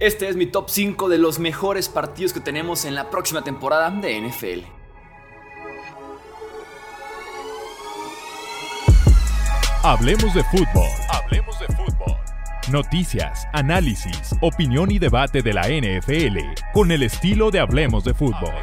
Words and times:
Este 0.00 0.30
es 0.30 0.36
mi 0.36 0.46
top 0.46 0.70
5 0.70 1.10
de 1.10 1.18
los 1.18 1.38
mejores 1.38 1.90
partidos 1.90 2.32
que 2.32 2.40
tenemos 2.40 2.86
en 2.86 2.94
la 2.94 3.10
próxima 3.10 3.44
temporada 3.44 3.90
de 3.90 4.18
NFL. 4.18 4.64
Hablemos 9.82 10.32
de 10.32 10.42
fútbol. 10.44 10.88
Hablemos 11.10 11.60
de 11.60 11.66
fútbol. 11.66 12.16
Noticias, 12.72 13.46
análisis, 13.52 14.34
opinión 14.40 14.90
y 14.90 14.98
debate 14.98 15.42
de 15.42 15.52
la 15.52 15.68
NFL 15.68 16.38
con 16.72 16.92
el 16.92 17.02
estilo 17.02 17.50
de 17.50 17.60
Hablemos 17.60 18.02
de 18.04 18.14
fútbol. 18.14 18.54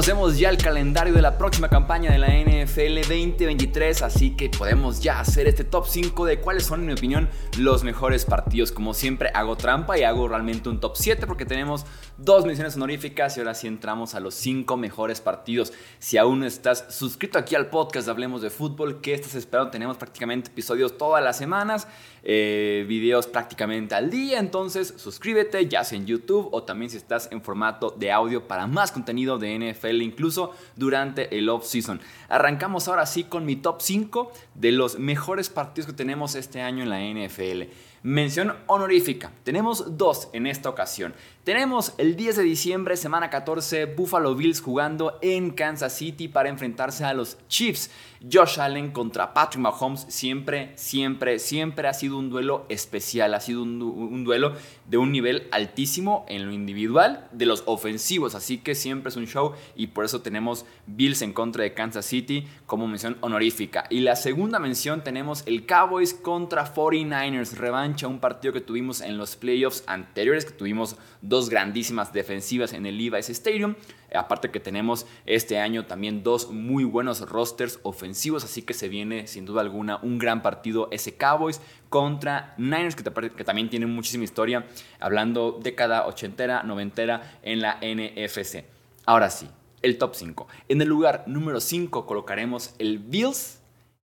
Conocemos 0.00 0.38
ya 0.38 0.48
el 0.48 0.56
calendario 0.56 1.12
de 1.12 1.20
la 1.20 1.36
próxima 1.36 1.68
campaña 1.68 2.10
de 2.10 2.16
la 2.16 2.28
NFL 2.28 3.00
2023, 3.00 4.00
así 4.00 4.30
que 4.30 4.48
podemos 4.48 5.02
ya 5.02 5.20
hacer 5.20 5.46
este 5.46 5.62
top 5.62 5.86
5 5.86 6.24
de 6.24 6.40
cuáles 6.40 6.64
son, 6.64 6.80
en 6.80 6.86
mi 6.86 6.92
opinión, 6.94 7.28
los 7.58 7.84
mejores 7.84 8.24
partidos. 8.24 8.72
Como 8.72 8.94
siempre, 8.94 9.30
hago 9.34 9.56
trampa 9.56 9.98
y 9.98 10.04
hago 10.04 10.26
realmente 10.26 10.70
un 10.70 10.80
top 10.80 10.96
7 10.96 11.26
porque 11.26 11.44
tenemos 11.44 11.84
dos 12.16 12.46
misiones 12.46 12.76
honoríficas 12.76 13.36
y 13.36 13.40
ahora 13.40 13.52
sí 13.52 13.66
entramos 13.66 14.14
a 14.14 14.20
los 14.20 14.34
5 14.36 14.74
mejores 14.78 15.20
partidos. 15.20 15.74
Si 15.98 16.16
aún 16.16 16.40
no 16.40 16.46
estás 16.46 16.86
suscrito 16.88 17.38
aquí 17.38 17.54
al 17.54 17.68
podcast 17.68 18.08
Hablemos 18.08 18.40
de 18.40 18.48
Fútbol, 18.48 19.02
¿qué 19.02 19.12
estás 19.12 19.34
esperando? 19.34 19.70
Tenemos 19.70 19.98
prácticamente 19.98 20.48
episodios 20.48 20.96
todas 20.96 21.22
las 21.22 21.36
semanas, 21.36 21.86
eh, 22.22 22.86
videos 22.88 23.26
prácticamente 23.26 23.94
al 23.94 24.08
día, 24.08 24.38
entonces 24.38 24.94
suscríbete 24.96 25.68
ya 25.68 25.84
sea 25.84 25.98
en 25.98 26.06
YouTube 26.06 26.48
o 26.52 26.62
también 26.62 26.90
si 26.90 26.96
estás 26.96 27.28
en 27.30 27.42
formato 27.42 27.94
de 27.98 28.10
audio 28.10 28.48
para 28.48 28.66
más 28.66 28.92
contenido 28.92 29.36
de 29.38 29.58
NFL 29.58 29.89
incluso 29.96 30.54
durante 30.76 31.36
el 31.36 31.48
off-season. 31.48 32.00
Arrancamos 32.28 32.88
ahora 32.88 33.06
sí 33.06 33.24
con 33.24 33.44
mi 33.44 33.56
top 33.56 33.80
5 33.80 34.32
de 34.54 34.72
los 34.72 34.98
mejores 34.98 35.50
partidos 35.50 35.88
que 35.88 35.92
tenemos 35.92 36.34
este 36.34 36.60
año 36.60 36.82
en 36.82 36.90
la 36.90 37.00
NFL. 37.00 37.70
Mención 38.02 38.56
honorífica. 38.66 39.30
Tenemos 39.44 39.98
dos 39.98 40.30
en 40.32 40.46
esta 40.46 40.70
ocasión. 40.70 41.12
Tenemos 41.44 41.92
el 41.98 42.16
10 42.16 42.36
de 42.36 42.42
diciembre, 42.44 42.96
semana 42.96 43.28
14, 43.28 43.84
Buffalo 43.86 44.34
Bills 44.34 44.62
jugando 44.62 45.18
en 45.20 45.50
Kansas 45.50 45.94
City 45.94 46.28
para 46.28 46.48
enfrentarse 46.48 47.04
a 47.04 47.12
los 47.12 47.36
Chiefs. 47.48 47.90
Josh 48.30 48.60
Allen 48.60 48.90
contra 48.90 49.32
Patrick 49.32 49.62
Mahomes 49.62 50.04
siempre, 50.08 50.72
siempre, 50.76 51.38
siempre 51.38 51.88
ha 51.88 51.94
sido 51.94 52.18
un 52.18 52.28
duelo 52.28 52.66
especial, 52.68 53.32
ha 53.32 53.40
sido 53.40 53.62
un, 53.62 54.24
duelo 54.24 54.52
de 54.86 54.98
un 54.98 55.10
nivel 55.10 55.48
altísimo 55.52 56.26
en 56.28 56.44
lo 56.44 56.52
individual 56.52 57.26
de 57.32 57.46
los 57.46 57.62
ofensivos, 57.64 58.34
así 58.34 58.58
que 58.58 58.74
siempre 58.74 59.08
es 59.08 59.16
un 59.16 59.26
show 59.26 59.54
y 59.74 59.86
por 59.86 60.04
eso 60.04 60.20
tenemos 60.20 60.66
Bills 60.86 61.22
en 61.22 61.32
contra 61.32 61.62
de 61.62 61.72
Kansas 61.72 62.04
City 62.04 62.46
como 62.66 62.86
mención 62.86 63.16
honorífica. 63.22 63.86
Y 63.88 64.00
la 64.00 64.16
segunda 64.16 64.58
mención 64.58 65.02
tenemos 65.02 65.42
el 65.46 65.64
Cowboys 65.64 66.12
contra 66.12 66.74
49ers, 66.74 67.52
revancha, 67.52 67.89
un 68.08 68.20
partido 68.20 68.52
que 68.52 68.60
tuvimos 68.60 69.00
en 69.00 69.18
los 69.18 69.36
playoffs 69.36 69.84
anteriores, 69.86 70.44
que 70.44 70.52
tuvimos 70.52 70.96
dos 71.20 71.50
grandísimas 71.50 72.12
defensivas 72.12 72.72
en 72.72 72.86
el 72.86 72.96
Levi's 72.96 73.28
Stadium. 73.30 73.74
Aparte 74.14 74.50
que 74.50 74.60
tenemos 74.60 75.06
este 75.26 75.58
año 75.58 75.86
también 75.86 76.22
dos 76.22 76.50
muy 76.50 76.84
buenos 76.84 77.20
rosters 77.28 77.78
ofensivos, 77.82 78.44
así 78.44 78.62
que 78.62 78.74
se 78.74 78.88
viene 78.88 79.26
sin 79.26 79.44
duda 79.44 79.60
alguna 79.60 79.98
un 80.02 80.18
gran 80.18 80.42
partido 80.42 80.88
ese 80.90 81.16
Cowboys 81.16 81.60
contra 81.88 82.54
Niners, 82.56 82.96
que, 82.96 83.04
que 83.04 83.44
también 83.44 83.68
tienen 83.68 83.94
muchísima 83.94 84.24
historia, 84.24 84.66
hablando 84.98 85.60
década 85.62 86.06
ochentera, 86.06 86.62
noventera 86.62 87.38
en 87.42 87.60
la 87.60 87.80
NFC. 87.82 88.64
Ahora 89.06 89.30
sí, 89.30 89.48
el 89.82 89.98
top 89.98 90.14
5. 90.14 90.48
En 90.68 90.80
el 90.80 90.88
lugar 90.88 91.24
número 91.26 91.60
5 91.60 92.06
colocaremos 92.06 92.74
el 92.78 92.98
Bills 92.98 93.60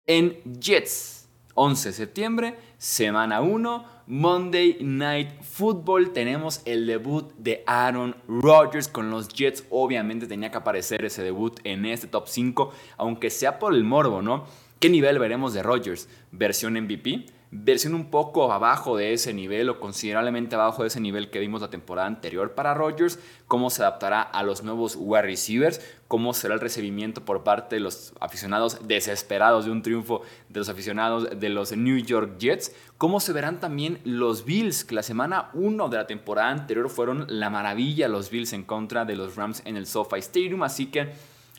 en 0.06 0.40
Jets. 0.60 1.24
11 1.54 1.88
de 1.88 1.92
septiembre, 1.94 2.58
semana 2.84 3.40
1, 3.40 3.86
Monday 4.08 4.76
Night 4.82 5.40
Football. 5.40 6.12
Tenemos 6.12 6.60
el 6.66 6.86
debut 6.86 7.32
de 7.38 7.64
Aaron 7.66 8.14
Rodgers 8.28 8.88
con 8.88 9.10
los 9.10 9.28
Jets. 9.28 9.64
Obviamente 9.70 10.26
tenía 10.26 10.50
que 10.50 10.58
aparecer 10.58 11.02
ese 11.02 11.22
debut 11.22 11.58
en 11.64 11.86
este 11.86 12.08
top 12.08 12.28
5, 12.28 12.74
aunque 12.98 13.30
sea 13.30 13.58
por 13.58 13.74
el 13.74 13.84
morbo, 13.84 14.20
¿no? 14.20 14.44
¿Qué 14.80 14.90
nivel 14.90 15.18
veremos 15.18 15.54
de 15.54 15.62
Rodgers? 15.62 16.10
¿Versión 16.30 16.74
MVP? 16.74 17.24
Versión 17.56 17.94
un 17.94 18.10
poco 18.10 18.52
abajo 18.52 18.96
de 18.96 19.12
ese 19.12 19.32
nivel 19.32 19.68
o 19.68 19.78
considerablemente 19.78 20.56
abajo 20.56 20.82
de 20.82 20.88
ese 20.88 21.00
nivel 21.00 21.30
que 21.30 21.38
vimos 21.38 21.62
la 21.62 21.70
temporada 21.70 22.08
anterior 22.08 22.52
para 22.54 22.74
Rodgers, 22.74 23.20
cómo 23.46 23.70
se 23.70 23.82
adaptará 23.82 24.22
a 24.22 24.42
los 24.42 24.64
nuevos 24.64 24.96
wide 24.98 25.22
receivers, 25.22 25.80
cómo 26.08 26.34
será 26.34 26.54
el 26.54 26.60
recibimiento 26.60 27.24
por 27.24 27.44
parte 27.44 27.76
de 27.76 27.80
los 27.80 28.12
aficionados 28.20 28.80
desesperados 28.88 29.66
de 29.66 29.70
un 29.70 29.82
triunfo 29.82 30.22
de 30.48 30.58
los 30.58 30.68
aficionados 30.68 31.28
de 31.38 31.48
los 31.48 31.76
New 31.76 31.98
York 31.98 32.38
Jets, 32.38 32.74
cómo 32.98 33.20
se 33.20 33.32
verán 33.32 33.60
también 33.60 34.00
los 34.02 34.44
Bills, 34.44 34.84
que 34.84 34.96
la 34.96 35.04
semana 35.04 35.50
1 35.54 35.88
de 35.88 35.96
la 35.96 36.08
temporada 36.08 36.50
anterior 36.50 36.90
fueron 36.90 37.24
la 37.28 37.50
maravilla 37.50 38.08
los 38.08 38.30
Bills 38.30 38.52
en 38.52 38.64
contra 38.64 39.04
de 39.04 39.14
los 39.14 39.36
Rams 39.36 39.62
en 39.64 39.76
el 39.76 39.86
SoFi 39.86 40.18
Stadium, 40.18 40.64
así 40.64 40.86
que 40.86 41.12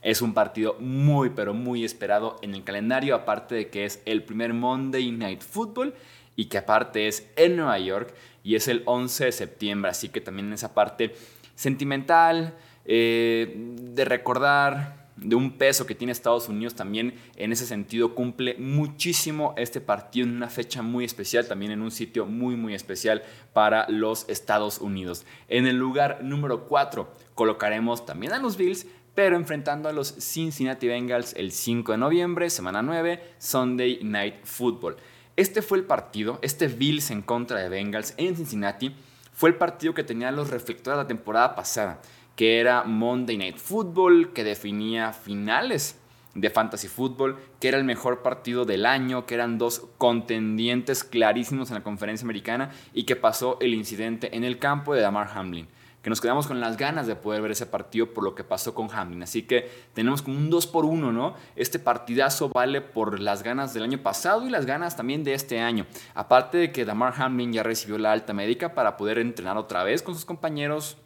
es 0.05 0.21
un 0.21 0.35
partido 0.35 0.75
muy, 0.79 1.31
pero 1.31 1.55
muy 1.55 1.83
esperado 1.83 2.37
en 2.43 2.53
el 2.53 2.63
calendario, 2.63 3.15
aparte 3.15 3.55
de 3.55 3.69
que 3.69 3.85
es 3.85 4.03
el 4.05 4.23
primer 4.23 4.53
Monday 4.53 5.11
Night 5.11 5.41
Football 5.41 5.95
y 6.35 6.45
que 6.45 6.59
aparte 6.59 7.07
es 7.07 7.27
en 7.35 7.55
Nueva 7.55 7.79
York 7.79 8.13
y 8.43 8.53
es 8.53 8.67
el 8.67 8.83
11 8.85 9.25
de 9.25 9.31
septiembre, 9.31 9.89
así 9.89 10.09
que 10.09 10.21
también 10.21 10.47
en 10.47 10.53
esa 10.53 10.75
parte 10.75 11.15
sentimental, 11.55 12.53
eh, 12.85 13.51
de 13.55 14.05
recordar, 14.05 15.05
de 15.15 15.35
un 15.35 15.53
peso 15.53 15.87
que 15.87 15.95
tiene 15.95 16.11
Estados 16.11 16.49
Unidos 16.49 16.75
también 16.75 17.15
en 17.37 17.51
ese 17.53 17.65
sentido 17.65 18.13
cumple 18.13 18.57
muchísimo 18.59 19.53
este 19.57 19.79
partido 19.79 20.27
en 20.27 20.35
una 20.35 20.49
fecha 20.49 20.83
muy 20.83 21.05
especial, 21.05 21.47
también 21.47 21.71
en 21.71 21.81
un 21.81 21.89
sitio 21.89 22.25
muy 22.25 22.55
muy 22.55 22.75
especial 22.75 23.23
para 23.53 23.89
los 23.89 24.27
Estados 24.29 24.79
Unidos. 24.79 25.25
En 25.47 25.65
el 25.67 25.77
lugar 25.77 26.19
número 26.21 26.67
4 26.67 27.09
colocaremos 27.33 28.05
también 28.05 28.33
a 28.33 28.39
los 28.39 28.57
Bills, 28.57 28.85
pero 29.15 29.37
enfrentando 29.37 29.87
a 29.87 29.93
los 29.93 30.13
Cincinnati 30.19 30.87
Bengals 30.87 31.33
el 31.35 31.53
5 31.53 31.93
de 31.93 31.97
noviembre, 31.97 32.49
semana 32.49 32.81
9, 32.81 33.35
Sunday 33.39 33.99
Night 34.03 34.43
Football. 34.43 34.97
Este 35.37 35.61
fue 35.61 35.77
el 35.77 35.85
partido, 35.85 36.37
este 36.41 36.67
Bills 36.67 37.09
en 37.11 37.21
contra 37.21 37.59
de 37.59 37.69
Bengals 37.69 38.13
en 38.17 38.35
Cincinnati, 38.35 38.93
fue 39.33 39.49
el 39.49 39.55
partido 39.55 39.93
que 39.93 40.03
tenía 40.03 40.31
los 40.31 40.49
reflectores 40.49 40.97
de 40.97 41.03
la 41.03 41.07
temporada 41.07 41.55
pasada, 41.55 42.01
que 42.35 42.59
era 42.59 42.83
Monday 42.83 43.37
Night 43.37 43.57
Football, 43.57 44.33
que 44.33 44.43
definía 44.43 45.13
finales 45.13 45.97
de 46.33 46.49
Fantasy 46.49 46.89
Football, 46.89 47.37
que 47.61 47.69
era 47.69 47.77
el 47.77 47.85
mejor 47.85 48.21
partido 48.21 48.65
del 48.65 48.85
año, 48.85 49.25
que 49.25 49.35
eran 49.35 49.57
dos 49.57 49.87
contendientes 49.97 51.05
clarísimos 51.05 51.69
en 51.69 51.75
la 51.75 51.83
conferencia 51.83 52.25
americana 52.25 52.71
y 52.93 53.03
que 53.03 53.15
pasó 53.15 53.57
el 53.61 53.73
incidente 53.73 54.35
en 54.35 54.43
el 54.43 54.59
campo 54.59 54.93
de 54.93 55.01
Damar 55.01 55.29
Hamlin 55.33 55.67
que 56.05 56.11
nos 56.11 56.21
quedamos 56.21 56.45
con 56.45 56.59
las 56.59 56.77
ganas 56.77 57.07
de 57.07 57.15
poder 57.15 57.41
ver 57.41 57.49
ese 57.49 57.65
partido 57.65 58.13
por 58.13 58.23
lo 58.23 58.35
que 58.35 58.43
pasó 58.43 58.75
con 58.75 58.91
Hamlin. 58.91 59.23
Así 59.23 59.41
que 59.41 59.67
tenemos 59.95 60.21
como 60.21 60.37
un 60.37 60.51
2 60.51 60.67
por 60.67 60.85
1, 60.85 61.11
¿no? 61.11 61.33
Este 61.55 61.79
partidazo 61.79 62.49
vale 62.49 62.79
por 62.79 63.19
las 63.19 63.41
ganas 63.41 63.73
del 63.73 63.81
año 63.81 63.97
pasado 63.97 64.45
y 64.45 64.51
las 64.51 64.67
ganas 64.67 64.95
también 64.95 65.23
de 65.23 65.33
este 65.33 65.61
año. 65.61 65.87
Aparte 66.13 66.59
de 66.59 66.71
que 66.71 66.85
Damar 66.85 67.15
Hamlin 67.17 67.53
ya 67.53 67.63
recibió 67.63 67.97
la 67.97 68.11
alta 68.11 68.33
médica 68.33 68.75
para 68.75 68.97
poder 68.97 69.17
entrenar 69.17 69.57
otra 69.57 69.83
vez 69.83 70.03
con 70.03 70.13
sus 70.13 70.25
compañeros 70.25 70.97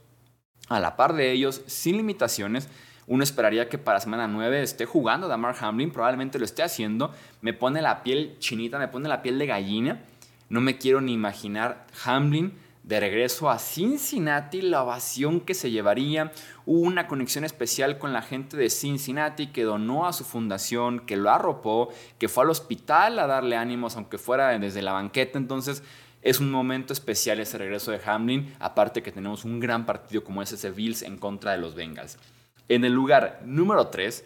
a 0.68 0.82
la 0.82 0.98
par 0.98 1.14
de 1.14 1.32
ellos, 1.32 1.62
sin 1.66 1.96
limitaciones. 1.96 2.68
Uno 3.08 3.24
esperaría 3.24 3.70
que 3.70 3.78
para 3.78 4.02
semana 4.02 4.28
9 4.28 4.62
esté 4.62 4.86
jugando 4.86 5.30
Damar 5.30 5.56
Hamlin, 5.62 5.92
probablemente 5.92 6.40
lo 6.40 6.44
esté 6.44 6.62
haciendo. 6.62 7.14
Me 7.40 7.54
pone 7.54 7.82
la 7.82 8.04
piel 8.04 8.36
chinita, 8.40 8.78
me 8.78 8.90
pone 8.90 9.08
la 9.08 9.22
piel 9.22 9.40
de 9.40 9.46
gallina. 9.46 10.02
No 10.50 10.60
me 10.60 10.78
quiero 10.78 11.00
ni 11.00 11.14
imaginar 11.14 11.88
Hamlin 12.04 12.52
de 12.84 13.00
regreso 13.00 13.50
a 13.50 13.60
Cincinnati, 13.60 14.62
la 14.62 14.84
ovación 14.84 15.42
que 15.42 15.54
se 15.54 15.70
llevaría, 15.70 16.32
hubo 16.66 16.80
una 16.82 17.08
conexión 17.08 17.44
especial 17.44 17.98
con 17.98 18.14
la 18.14 18.22
gente 18.22 18.58
de 18.58 18.70
Cincinnati 18.70 19.48
que 19.48 19.64
donó 19.64 20.08
a 20.08 20.14
su 20.14 20.24
fundación, 20.24 21.00
que 21.02 21.18
lo 21.18 21.30
arropó, 21.30 21.90
que 22.18 22.30
fue 22.30 22.44
al 22.44 22.50
hospital 22.50 23.20
a 23.20 23.28
darle 23.28 23.58
ánimos, 23.58 23.96
aunque 23.96 24.18
fuera 24.18 24.58
desde 24.58 24.82
la 24.82 24.94
banqueta, 24.94 25.38
entonces 25.38 25.84
es 26.22 26.40
un 26.40 26.52
momento 26.52 26.92
especial 26.94 27.40
ese 27.40 27.58
regreso 27.58 27.92
de 27.92 28.02
Hamlin, 28.06 28.56
aparte 28.60 29.04
que 29.04 29.12
tenemos 29.12 29.46
un 29.46 29.60
gran 29.60 29.86
partido 29.86 30.24
como 30.24 30.42
es 30.42 30.52
ese 30.52 30.72
Bills 30.72 31.02
en 31.02 31.18
contra 31.18 31.52
de 31.52 31.60
los 31.60 31.76
Bengals. 31.76 32.18
En 32.68 32.84
el 32.86 32.94
lugar 32.94 33.42
número 33.46 33.88
3, 33.88 34.26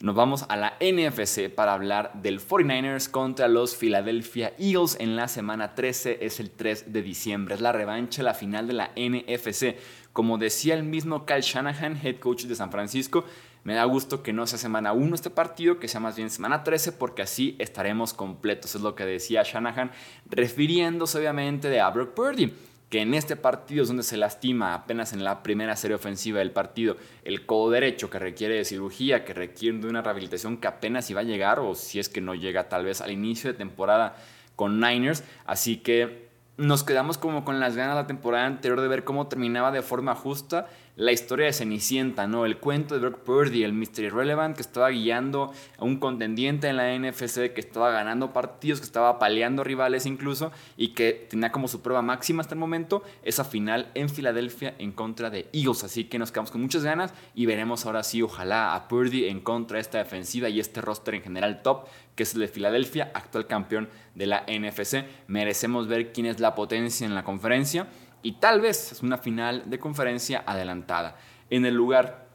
nos 0.00 0.14
vamos 0.14 0.44
a 0.48 0.56
la 0.56 0.76
NFC 0.80 1.52
para 1.52 1.72
hablar 1.72 2.12
del 2.14 2.40
49ers 2.40 3.10
contra 3.10 3.48
los 3.48 3.74
Philadelphia 3.74 4.54
Eagles 4.56 4.96
en 5.00 5.16
la 5.16 5.26
semana 5.26 5.74
13, 5.74 6.18
es 6.24 6.38
el 6.38 6.52
3 6.52 6.92
de 6.92 7.02
diciembre, 7.02 7.56
es 7.56 7.60
la 7.60 7.72
revancha, 7.72 8.22
la 8.22 8.34
final 8.34 8.68
de 8.68 8.74
la 8.74 8.92
NFC. 8.94 9.76
Como 10.12 10.38
decía 10.38 10.74
el 10.74 10.84
mismo 10.84 11.26
Kyle 11.26 11.40
Shanahan, 11.40 11.98
head 12.00 12.20
coach 12.20 12.44
de 12.44 12.54
San 12.54 12.70
Francisco, 12.70 13.24
me 13.64 13.74
da 13.74 13.82
gusto 13.84 14.22
que 14.22 14.32
no 14.32 14.46
sea 14.46 14.58
semana 14.58 14.92
1 14.92 15.16
este 15.16 15.30
partido, 15.30 15.80
que 15.80 15.88
sea 15.88 15.98
más 15.98 16.14
bien 16.14 16.30
semana 16.30 16.62
13, 16.62 16.92
porque 16.92 17.22
así 17.22 17.56
estaremos 17.58 18.14
completos. 18.14 18.76
Es 18.76 18.82
lo 18.82 18.94
que 18.94 19.04
decía 19.04 19.42
Shanahan, 19.42 19.90
refiriéndose 20.30 21.18
obviamente 21.18 21.68
de 21.68 21.80
a 21.80 21.92
Purdy 21.92 22.52
que 22.88 23.02
en 23.02 23.14
este 23.14 23.36
partido 23.36 23.82
es 23.82 23.88
donde 23.88 24.02
se 24.02 24.16
lastima 24.16 24.74
apenas 24.74 25.12
en 25.12 25.22
la 25.22 25.42
primera 25.42 25.76
serie 25.76 25.94
ofensiva 25.94 26.38
del 26.38 26.52
partido 26.52 26.96
el 27.22 27.44
codo 27.44 27.70
derecho 27.70 28.08
que 28.08 28.18
requiere 28.18 28.54
de 28.54 28.64
cirugía, 28.64 29.24
que 29.24 29.34
requiere 29.34 29.78
de 29.78 29.88
una 29.88 30.00
rehabilitación 30.00 30.56
que 30.56 30.68
apenas 30.68 31.10
iba 31.10 31.20
a 31.20 31.24
llegar 31.24 31.60
o 31.60 31.74
si 31.74 31.98
es 31.98 32.08
que 32.08 32.20
no 32.20 32.34
llega 32.34 32.68
tal 32.68 32.84
vez 32.84 33.00
al 33.00 33.10
inicio 33.10 33.52
de 33.52 33.58
temporada 33.58 34.16
con 34.56 34.80
Niners. 34.80 35.22
Así 35.44 35.76
que 35.76 36.28
nos 36.56 36.82
quedamos 36.82 37.18
como 37.18 37.44
con 37.44 37.60
las 37.60 37.76
ganas 37.76 37.94
la 37.94 38.06
temporada 38.06 38.46
anterior 38.46 38.80
de 38.80 38.88
ver 38.88 39.04
cómo 39.04 39.28
terminaba 39.28 39.70
de 39.70 39.82
forma 39.82 40.14
justa 40.14 40.66
la 40.98 41.12
historia 41.12 41.46
de 41.46 41.52
Cenicienta, 41.52 42.26
¿no? 42.26 42.44
El 42.44 42.58
cuento 42.58 42.94
de 42.94 43.00
Brock 43.00 43.20
Purdy, 43.20 43.62
el 43.62 43.72
Mr. 43.72 44.00
Irrelevant 44.00 44.56
que 44.56 44.62
estaba 44.62 44.90
guiando 44.90 45.52
a 45.78 45.84
un 45.84 45.98
contendiente 45.98 46.66
en 46.66 46.76
la 46.76 46.92
NFC, 46.92 47.52
que 47.54 47.60
estaba 47.60 47.92
ganando 47.92 48.32
partidos, 48.32 48.80
que 48.80 48.86
estaba 48.86 49.20
paleando 49.20 49.62
rivales 49.62 50.06
incluso, 50.06 50.50
y 50.76 50.88
que 50.94 51.28
tenía 51.30 51.52
como 51.52 51.68
su 51.68 51.82
prueba 51.82 52.02
máxima 52.02 52.40
hasta 52.40 52.54
el 52.54 52.58
momento 52.58 53.04
esa 53.22 53.44
final 53.44 53.92
en 53.94 54.08
Filadelfia 54.08 54.74
en 54.78 54.90
contra 54.90 55.30
de 55.30 55.48
Eagles. 55.52 55.84
Así 55.84 56.04
que 56.04 56.18
nos 56.18 56.32
quedamos 56.32 56.50
con 56.50 56.62
muchas 56.62 56.82
ganas 56.82 57.14
y 57.32 57.46
veremos 57.46 57.86
ahora 57.86 58.02
sí, 58.02 58.20
ojalá, 58.20 58.74
a 58.74 58.88
Purdy 58.88 59.26
en 59.26 59.38
contra 59.38 59.76
de 59.76 59.82
esta 59.82 59.98
defensiva 59.98 60.48
y 60.48 60.58
este 60.58 60.80
roster 60.80 61.14
en 61.14 61.22
general 61.22 61.62
top, 61.62 61.86
que 62.16 62.24
es 62.24 62.34
el 62.34 62.40
de 62.40 62.48
Filadelfia, 62.48 63.12
actual 63.14 63.46
campeón 63.46 63.88
de 64.16 64.26
la 64.26 64.44
NFC. 64.48 65.04
Merecemos 65.28 65.86
ver 65.86 66.12
quién 66.12 66.26
es 66.26 66.40
la 66.40 66.56
potencia 66.56 67.06
en 67.06 67.14
la 67.14 67.22
conferencia 67.22 67.86
y 68.22 68.32
tal 68.32 68.60
vez 68.60 68.92
es 68.92 69.02
una 69.02 69.18
final 69.18 69.64
de 69.66 69.78
conferencia 69.78 70.42
adelantada. 70.46 71.16
En 71.50 71.64
el 71.64 71.74
lugar 71.74 72.26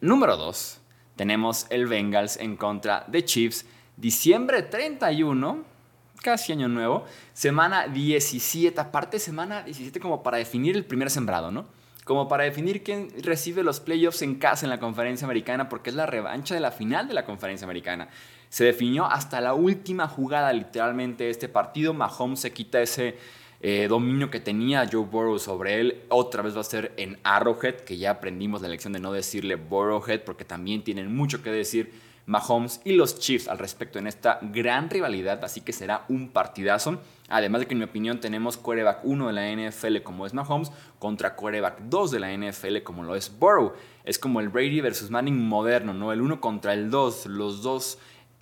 número 0.00 0.36
2 0.36 0.80
tenemos 1.16 1.66
el 1.70 1.86
Bengals 1.86 2.36
en 2.36 2.56
contra 2.56 3.04
de 3.08 3.24
Chiefs, 3.24 3.66
diciembre 3.96 4.62
31, 4.62 5.64
casi 6.22 6.52
año 6.52 6.68
nuevo, 6.68 7.04
semana 7.32 7.86
17, 7.88 8.80
aparte 8.80 9.18
semana 9.18 9.62
17 9.62 10.00
como 10.00 10.22
para 10.22 10.38
definir 10.38 10.76
el 10.76 10.84
primer 10.84 11.10
sembrado, 11.10 11.50
¿no? 11.50 11.66
Como 12.04 12.28
para 12.28 12.44
definir 12.44 12.84
quién 12.84 13.08
recibe 13.22 13.64
los 13.64 13.80
playoffs 13.80 14.22
en 14.22 14.36
casa 14.36 14.64
en 14.64 14.70
la 14.70 14.78
conferencia 14.78 15.24
americana, 15.24 15.68
porque 15.68 15.90
es 15.90 15.96
la 15.96 16.06
revancha 16.06 16.54
de 16.54 16.60
la 16.60 16.70
final 16.70 17.08
de 17.08 17.14
la 17.14 17.24
conferencia 17.24 17.64
americana. 17.64 18.08
Se 18.48 18.64
definió 18.64 19.06
hasta 19.06 19.40
la 19.40 19.54
última 19.54 20.06
jugada 20.06 20.52
literalmente 20.52 21.30
este 21.30 21.48
partido, 21.48 21.94
Mahomes 21.94 22.40
se 22.40 22.52
quita 22.52 22.80
ese 22.80 23.18
eh, 23.60 23.86
dominio 23.88 24.30
que 24.30 24.40
tenía 24.40 24.88
Joe 24.90 25.04
Burrow 25.04 25.38
sobre 25.38 25.80
él. 25.80 26.02
Otra 26.08 26.42
vez 26.42 26.56
va 26.56 26.60
a 26.60 26.64
ser 26.64 26.92
en 26.96 27.18
Arrowhead, 27.22 27.76
que 27.80 27.96
ya 27.96 28.10
aprendimos 28.10 28.62
la 28.62 28.68
lección 28.68 28.92
de 28.92 29.00
no 29.00 29.12
decirle 29.12 29.56
Burrowhead, 29.56 30.22
porque 30.24 30.44
también 30.44 30.84
tienen 30.84 31.14
mucho 31.14 31.42
que 31.42 31.50
decir 31.50 31.92
Mahomes 32.26 32.80
y 32.84 32.92
los 32.92 33.20
Chiefs 33.20 33.46
al 33.46 33.58
respecto 33.58 34.00
en 34.00 34.08
esta 34.08 34.40
gran 34.42 34.90
rivalidad, 34.90 35.44
así 35.44 35.60
que 35.60 35.72
será 35.72 36.04
un 36.08 36.28
partidazo. 36.30 37.00
Además 37.28 37.60
de 37.60 37.66
que 37.66 37.74
en 37.74 37.78
mi 37.78 37.84
opinión 37.84 38.20
tenemos 38.20 38.56
quarterback 38.56 39.00
1 39.04 39.28
de 39.28 39.32
la 39.32 39.70
NFL 39.70 40.02
como 40.02 40.26
es 40.26 40.34
Mahomes 40.34 40.70
contra 40.98 41.34
quarterback 41.36 41.80
2 41.82 42.10
de 42.10 42.20
la 42.20 42.36
NFL 42.36 42.82
como 42.82 43.04
lo 43.04 43.14
es 43.14 43.36
Burrow. 43.38 43.72
Es 44.04 44.18
como 44.18 44.40
el 44.40 44.48
Brady 44.48 44.80
versus 44.80 45.10
Manning 45.10 45.40
moderno, 45.40 45.94
¿no? 45.94 46.12
El 46.12 46.20
1 46.20 46.40
contra 46.40 46.74
el 46.74 46.90
2, 46.90 47.26
los 47.26 47.62
dos 47.62 47.98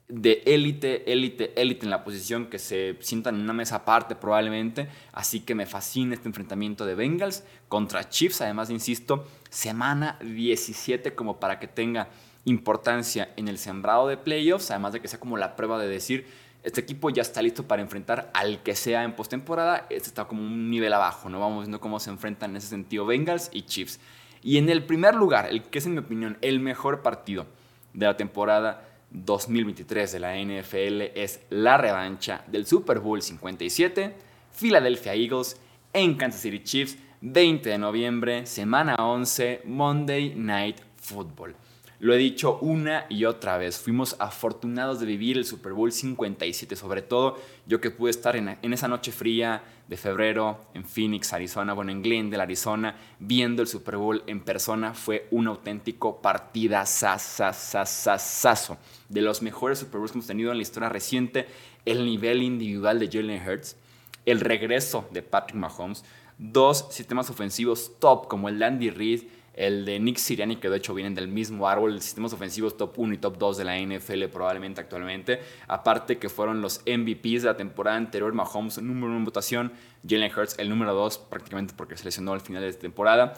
de 0.08 0.42
élite, 0.44 1.10
élite, 1.10 1.60
élite 1.60 1.86
en 1.86 1.90
la 1.90 2.04
posición 2.04 2.46
que 2.46 2.58
se 2.58 2.96
sientan 3.00 3.36
en 3.36 3.42
una 3.42 3.52
mesa 3.52 3.76
aparte 3.76 4.14
probablemente. 4.14 4.88
Así 5.12 5.40
que 5.40 5.54
me 5.54 5.66
fascina 5.66 6.14
este 6.14 6.28
enfrentamiento 6.28 6.84
de 6.84 6.94
Bengals 6.94 7.44
contra 7.68 8.08
Chiefs. 8.08 8.42
Además, 8.42 8.70
insisto, 8.70 9.26
semana 9.48 10.18
17 10.22 11.14
como 11.14 11.40
para 11.40 11.58
que 11.58 11.68
tenga 11.68 12.08
importancia 12.44 13.32
en 13.36 13.48
el 13.48 13.58
sembrado 13.58 14.06
de 14.08 14.16
playoffs. 14.16 14.70
Además 14.70 14.92
de 14.92 15.00
que 15.00 15.08
sea 15.08 15.20
como 15.20 15.38
la 15.38 15.56
prueba 15.56 15.78
de 15.78 15.88
decir, 15.88 16.26
este 16.62 16.80
equipo 16.80 17.10
ya 17.10 17.22
está 17.22 17.40
listo 17.40 17.64
para 17.64 17.82
enfrentar 17.82 18.30
al 18.34 18.62
que 18.62 18.74
sea 18.74 19.04
en 19.04 19.16
postemporada. 19.16 19.86
Este 19.88 20.08
está 20.08 20.26
como 20.26 20.42
un 20.42 20.70
nivel 20.70 20.92
abajo, 20.92 21.30
¿no? 21.30 21.40
Vamos 21.40 21.64
viendo 21.64 21.80
cómo 21.80 21.98
se 21.98 22.10
enfrentan 22.10 22.50
en 22.50 22.56
ese 22.58 22.68
sentido 22.68 23.06
Bengals 23.06 23.48
y 23.52 23.62
Chiefs. 23.62 24.00
Y 24.42 24.58
en 24.58 24.68
el 24.68 24.84
primer 24.84 25.14
lugar, 25.14 25.46
el 25.48 25.62
que 25.62 25.78
es 25.78 25.86
en 25.86 25.92
mi 25.92 26.00
opinión 26.00 26.36
el 26.42 26.60
mejor 26.60 27.00
partido 27.00 27.46
de 27.94 28.04
la 28.04 28.16
temporada 28.16 28.93
2023 29.14 30.12
de 30.12 30.20
la 30.20 30.36
NFL 30.36 31.18
es 31.18 31.40
la 31.50 31.76
revancha 31.76 32.44
del 32.46 32.66
Super 32.66 32.98
Bowl 32.98 33.22
57, 33.22 34.14
Philadelphia 34.58 35.14
Eagles 35.14 35.56
en 35.92 36.14
Kansas 36.16 36.42
City 36.42 36.62
Chiefs, 36.62 36.98
20 37.20 37.70
de 37.70 37.78
noviembre, 37.78 38.44
semana 38.46 38.96
11, 38.96 39.62
Monday 39.64 40.34
Night 40.34 40.80
Football. 40.96 41.54
Lo 42.04 42.12
he 42.12 42.18
dicho 42.18 42.58
una 42.60 43.06
y 43.08 43.24
otra 43.24 43.56
vez, 43.56 43.78
fuimos 43.78 44.14
afortunados 44.18 45.00
de 45.00 45.06
vivir 45.06 45.38
el 45.38 45.46
Super 45.46 45.72
Bowl 45.72 45.90
57, 45.90 46.76
sobre 46.76 47.00
todo 47.00 47.38
yo 47.66 47.80
que 47.80 47.90
pude 47.90 48.10
estar 48.10 48.36
en, 48.36 48.58
esa 48.60 48.88
noche 48.88 49.10
fría 49.10 49.62
de 49.88 49.96
febrero 49.96 50.66
en 50.74 50.84
Phoenix, 50.84 51.32
Arizona, 51.32 51.72
bueno, 51.72 51.92
en 51.92 52.02
Glendale, 52.02 52.42
Arizona, 52.42 52.94
viendo 53.18 53.62
el 53.62 53.68
Super 53.68 53.96
Bowl 53.96 54.22
en 54.26 54.40
persona, 54.40 54.92
fue 54.92 55.28
un 55.30 55.46
auténtico 55.46 56.20
partida 56.20 56.84
sasasasasaso. 56.84 58.76
De 59.08 59.22
los 59.22 59.40
mejores 59.40 59.78
Super 59.78 59.96
Bowls 59.96 60.12
que 60.12 60.18
hemos 60.18 60.26
tenido 60.26 60.50
en 60.50 60.58
la 60.58 60.62
historia 60.62 60.90
reciente, 60.90 61.46
el 61.86 62.04
nivel 62.04 62.42
individual 62.42 62.98
de 62.98 63.08
Jalen 63.10 63.48
Hurts, 63.48 63.78
el 64.26 64.40
regreso 64.40 65.08
de 65.10 65.22
Patrick 65.22 65.56
Mahomes, 65.56 66.04
dos 66.36 66.86
sistemas 66.90 67.30
ofensivos 67.30 67.92
top 67.98 68.28
como 68.28 68.50
el 68.50 68.58
de 68.58 68.64
Andy 68.66 68.90
Reid, 68.90 69.22
el 69.54 69.84
de 69.84 70.00
Nick 70.00 70.16
Sirianni, 70.16 70.56
que 70.56 70.68
de 70.68 70.76
hecho 70.76 70.94
vienen 70.94 71.14
del 71.14 71.28
mismo 71.28 71.68
árbol, 71.68 72.00
sistemas 72.00 72.32
ofensivos 72.32 72.76
top 72.76 72.98
1 72.98 73.14
y 73.14 73.18
top 73.18 73.38
2 73.38 73.56
de 73.56 73.64
la 73.64 73.78
NFL 73.78 74.24
probablemente 74.32 74.80
actualmente. 74.80 75.40
Aparte 75.68 76.18
que 76.18 76.28
fueron 76.28 76.60
los 76.60 76.80
MVPs 76.86 77.42
de 77.42 77.48
la 77.48 77.56
temporada 77.56 77.96
anterior, 77.96 78.32
Mahomes 78.32 78.82
número 78.82 79.08
1 79.08 79.16
en 79.16 79.24
votación, 79.24 79.72
Jalen 80.08 80.32
Hurts 80.36 80.58
el 80.58 80.68
número 80.68 80.94
2 80.94 81.18
prácticamente 81.18 81.74
porque 81.76 81.96
se 81.96 82.04
lesionó 82.04 82.32
al 82.32 82.40
final 82.40 82.62
de 82.62 82.68
esta 82.68 82.82
temporada. 82.82 83.34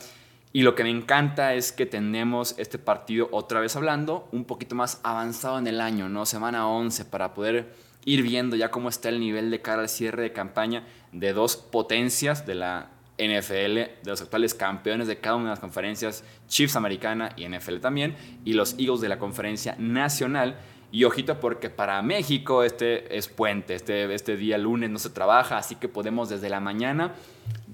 Y 0.52 0.62
lo 0.62 0.74
que 0.74 0.84
me 0.84 0.90
encanta 0.90 1.52
es 1.52 1.70
que 1.70 1.84
tenemos 1.84 2.54
este 2.58 2.78
partido 2.78 3.28
otra 3.30 3.60
vez 3.60 3.76
hablando, 3.76 4.26
un 4.32 4.44
poquito 4.44 4.74
más 4.74 5.00
avanzado 5.02 5.58
en 5.58 5.66
el 5.66 5.82
año, 5.82 6.08
¿no? 6.08 6.24
Semana 6.24 6.66
11 6.66 7.04
para 7.04 7.34
poder 7.34 7.74
ir 8.06 8.22
viendo 8.22 8.56
ya 8.56 8.70
cómo 8.70 8.88
está 8.88 9.10
el 9.10 9.20
nivel 9.20 9.50
de 9.50 9.60
cara 9.60 9.82
al 9.82 9.90
cierre 9.90 10.22
de 10.22 10.32
campaña 10.32 10.86
de 11.12 11.34
dos 11.34 11.56
potencias 11.56 12.46
de 12.46 12.54
la 12.54 12.90
NFL, 13.18 13.74
de 13.74 14.00
los 14.04 14.20
actuales 14.20 14.54
campeones 14.54 15.08
de 15.08 15.18
cada 15.18 15.36
una 15.36 15.44
de 15.46 15.50
las 15.50 15.60
conferencias, 15.60 16.24
Chiefs 16.48 16.76
americana 16.76 17.30
y 17.36 17.48
NFL 17.48 17.78
también, 17.78 18.14
y 18.44 18.52
los 18.52 18.74
Eagles 18.78 19.00
de 19.00 19.08
la 19.08 19.18
conferencia 19.18 19.74
nacional. 19.78 20.56
Y 20.92 21.04
ojito 21.04 21.40
porque 21.40 21.68
para 21.68 22.00
México 22.02 22.62
este 22.62 23.16
es 23.16 23.28
puente, 23.28 23.74
este, 23.74 24.12
este 24.14 24.36
día 24.36 24.56
lunes 24.56 24.88
no 24.88 24.98
se 24.98 25.10
trabaja, 25.10 25.58
así 25.58 25.74
que 25.74 25.88
podemos 25.88 26.28
desde 26.28 26.48
la 26.48 26.60
mañana 26.60 27.14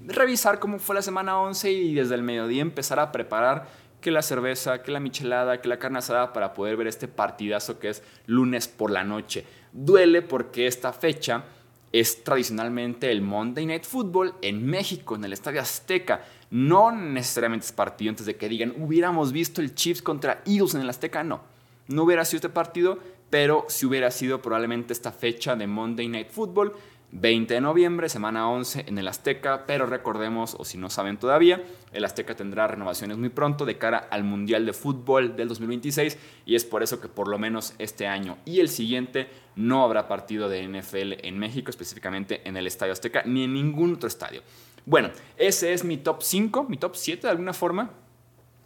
revisar 0.05 0.59
cómo 0.59 0.79
fue 0.79 0.95
la 0.95 1.01
semana 1.01 1.39
11 1.39 1.71
y 1.71 1.93
desde 1.93 2.15
el 2.15 2.23
mediodía 2.23 2.61
empezar 2.61 2.99
a 2.99 3.11
preparar 3.11 3.67
que 4.01 4.11
la 4.11 4.21
cerveza, 4.21 4.83
que 4.83 4.91
la 4.91 4.99
michelada, 4.99 5.61
que 5.61 5.69
la 5.69 5.79
carne 5.79 5.99
asada 5.99 6.33
para 6.33 6.53
poder 6.53 6.75
ver 6.75 6.87
este 6.87 7.07
partidazo 7.07 7.79
que 7.79 7.89
es 7.89 8.03
lunes 8.25 8.67
por 8.67 8.91
la 8.91 9.03
noche. 9.03 9.45
Duele 9.71 10.21
porque 10.21 10.67
esta 10.67 10.91
fecha 10.91 11.45
es 11.93 12.23
tradicionalmente 12.23 13.11
el 13.11 13.21
Monday 13.21 13.67
Night 13.67 13.83
Football 13.83 14.33
en 14.41 14.65
México, 14.65 15.15
en 15.15 15.23
el 15.23 15.31
Estadio 15.31 15.61
Azteca. 15.61 16.25
No 16.49 16.91
necesariamente 16.91 17.67
es 17.67 17.71
partido 17.71 18.09
antes 18.09 18.25
de 18.25 18.35
que 18.35 18.49
digan, 18.49 18.73
hubiéramos 18.79 19.31
visto 19.31 19.61
el 19.61 19.75
Chiefs 19.75 20.01
contra 20.01 20.41
Eagles 20.45 20.73
en 20.73 20.81
el 20.81 20.89
Azteca, 20.89 21.23
no. 21.23 21.41
No 21.87 22.03
hubiera 22.03 22.25
sido 22.25 22.37
este 22.37 22.49
partido, 22.49 22.97
pero 23.29 23.65
si 23.69 23.85
hubiera 23.85 24.09
sido 24.09 24.41
probablemente 24.41 24.91
esta 24.91 25.11
fecha 25.11 25.55
de 25.55 25.67
Monday 25.67 26.07
Night 26.07 26.31
Football 26.31 26.73
20 27.15 27.53
de 27.53 27.61
noviembre, 27.61 28.09
semana 28.09 28.49
11 28.49 28.85
en 28.87 28.97
el 28.97 29.07
Azteca, 29.07 29.65
pero 29.67 29.85
recordemos, 29.85 30.55
o 30.57 30.65
si 30.65 30.79
no 30.79 30.89
saben 30.89 31.17
todavía, 31.17 31.63
el 31.91 32.05
Azteca 32.05 32.35
tendrá 32.35 32.67
renovaciones 32.67 33.19
muy 33.19 33.29
pronto 33.29 33.65
de 33.65 33.77
cara 33.77 33.99
al 34.09 34.23
Mundial 34.23 34.65
de 34.65 34.73
Fútbol 34.73 35.35
del 35.35 35.47
2026 35.47 36.17
y 36.47 36.55
es 36.55 36.65
por 36.65 36.81
eso 36.81 36.99
que 36.99 37.09
por 37.09 37.27
lo 37.27 37.37
menos 37.37 37.75
este 37.77 38.07
año 38.07 38.37
y 38.45 38.61
el 38.61 38.67
siguiente 38.67 39.27
no 39.55 39.83
habrá 39.83 40.07
partido 40.07 40.49
de 40.49 40.67
NFL 40.67 41.23
en 41.23 41.37
México, 41.37 41.69
específicamente 41.69 42.41
en 42.45 42.57
el 42.57 42.65
Estadio 42.65 42.93
Azteca 42.93 43.21
ni 43.27 43.43
en 43.43 43.53
ningún 43.53 43.93
otro 43.93 44.07
estadio. 44.07 44.41
Bueno, 44.83 45.11
ese 45.37 45.71
es 45.71 45.83
mi 45.83 45.97
top 45.97 46.23
5, 46.23 46.63
mi 46.63 46.77
top 46.77 46.95
7 46.95 47.27
de 47.27 47.31
alguna 47.31 47.53
forma 47.53 47.91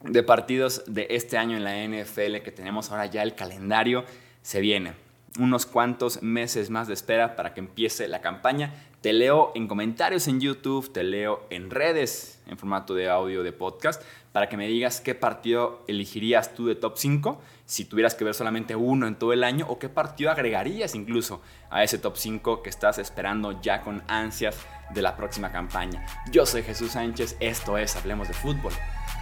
de 0.03 0.23
partidos 0.23 0.83
de 0.87 1.07
este 1.09 1.37
año 1.37 1.57
en 1.57 1.65
la 1.65 1.85
NFL 1.85 2.37
que 2.45 2.53
tenemos 2.53 2.91
ahora 2.91 3.07
ya 3.07 3.23
el 3.23 3.35
calendario 3.35 4.05
se 4.41 4.61
viene 4.61 5.06
unos 5.37 5.65
cuantos 5.65 6.21
meses 6.21 6.69
más 6.69 6.87
de 6.87 6.93
espera 6.93 7.35
para 7.35 7.53
que 7.53 7.59
empiece 7.59 8.07
la 8.07 8.21
campaña. 8.21 8.73
Te 9.01 9.13
leo 9.13 9.51
en 9.55 9.67
comentarios 9.67 10.27
en 10.27 10.39
YouTube, 10.39 10.91
te 10.91 11.03
leo 11.03 11.45
en 11.49 11.69
redes 11.69 12.41
en 12.47 12.57
formato 12.57 12.95
de 12.95 13.09
audio 13.09 13.43
de 13.43 13.51
podcast 13.51 14.01
para 14.31 14.49
que 14.49 14.57
me 14.57 14.67
digas 14.67 15.01
qué 15.01 15.15
partido 15.15 15.83
elegirías 15.87 16.53
tú 16.53 16.67
de 16.67 16.75
top 16.75 16.97
5 16.97 17.41
si 17.65 17.85
tuvieras 17.85 18.15
que 18.15 18.23
ver 18.23 18.33
solamente 18.33 18.75
uno 18.75 19.07
en 19.07 19.15
todo 19.15 19.33
el 19.33 19.43
año 19.43 19.65
o 19.67 19.79
qué 19.79 19.89
partido 19.89 20.31
agregarías 20.31 20.95
incluso 20.95 21.41
a 21.69 21.83
ese 21.83 21.97
top 21.97 22.17
5 22.17 22.63
que 22.63 22.69
estás 22.69 22.97
esperando 22.97 23.61
ya 23.61 23.81
con 23.81 24.03
ansias 24.07 24.57
de 24.93 25.01
la 25.01 25.15
próxima 25.15 25.51
campaña. 25.51 26.05
Yo 26.31 26.45
soy 26.45 26.63
Jesús 26.63 26.91
Sánchez, 26.91 27.35
esto 27.39 27.77
es 27.77 27.95
Hablemos 27.95 28.27
de 28.27 28.33
Fútbol. 28.33 28.73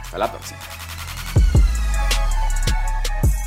Hasta 0.01 0.17
la 0.17 0.31
próxima. 0.31 0.59